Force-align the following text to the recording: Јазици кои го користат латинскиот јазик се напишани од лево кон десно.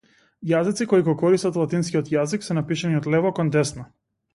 Јазици 0.51 0.87
кои 0.93 1.05
го 1.11 1.15
користат 1.23 1.61
латинскиот 1.63 2.13
јазик 2.17 2.49
се 2.49 2.61
напишани 2.63 3.03
од 3.05 3.15
лево 3.17 3.39
кон 3.41 3.59
десно. 3.61 3.93